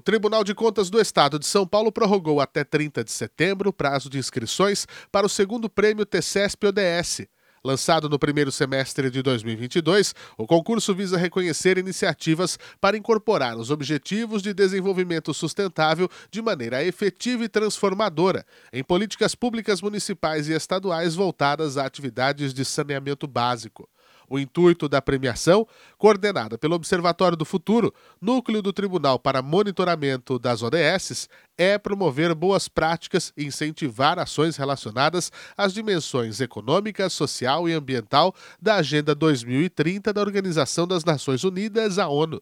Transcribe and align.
Tribunal 0.00 0.44
de 0.44 0.54
Contas 0.54 0.88
do 0.88 1.00
Estado 1.00 1.38
de 1.38 1.46
São 1.46 1.66
Paulo 1.66 1.92
prorrogou 1.92 2.40
até 2.40 2.64
30 2.64 3.04
de 3.04 3.10
setembro 3.10 3.70
o 3.70 3.72
prazo 3.72 4.08
de 4.08 4.18
inscrições 4.18 4.86
para 5.10 5.26
o 5.26 5.28
segundo 5.28 5.68
prêmio 5.68 6.06
TCESP 6.06 6.66
ODS. 6.66 7.22
Lançado 7.62 8.08
no 8.08 8.18
primeiro 8.18 8.50
semestre 8.50 9.10
de 9.10 9.20
2022, 9.20 10.14
o 10.38 10.46
concurso 10.46 10.94
visa 10.94 11.18
reconhecer 11.18 11.76
iniciativas 11.76 12.58
para 12.80 12.96
incorporar 12.96 13.58
os 13.58 13.70
Objetivos 13.70 14.42
de 14.42 14.54
Desenvolvimento 14.54 15.34
Sustentável 15.34 16.08
de 16.30 16.40
maneira 16.40 16.82
efetiva 16.82 17.44
e 17.44 17.48
transformadora 17.50 18.46
em 18.72 18.82
políticas 18.82 19.34
públicas 19.34 19.82
municipais 19.82 20.48
e 20.48 20.54
estaduais 20.54 21.14
voltadas 21.14 21.76
a 21.76 21.84
atividades 21.84 22.54
de 22.54 22.64
saneamento 22.64 23.26
básico. 23.26 23.86
O 24.30 24.38
intuito 24.38 24.88
da 24.88 25.02
premiação, 25.02 25.66
coordenada 25.98 26.56
pelo 26.56 26.76
Observatório 26.76 27.36
do 27.36 27.44
Futuro, 27.44 27.92
núcleo 28.20 28.62
do 28.62 28.72
Tribunal 28.72 29.18
para 29.18 29.42
Monitoramento 29.42 30.38
das 30.38 30.62
ODS, 30.62 31.28
é 31.58 31.76
promover 31.76 32.32
boas 32.32 32.68
práticas 32.68 33.32
e 33.36 33.44
incentivar 33.44 34.20
ações 34.20 34.56
relacionadas 34.56 35.32
às 35.56 35.74
dimensões 35.74 36.40
econômica, 36.40 37.10
social 37.10 37.68
e 37.68 37.72
ambiental 37.72 38.32
da 38.62 38.76
Agenda 38.76 39.16
2030 39.16 40.12
da 40.12 40.20
Organização 40.20 40.86
das 40.86 41.04
Nações 41.04 41.42
Unidas, 41.42 41.98
a 41.98 42.06
ONU. 42.06 42.40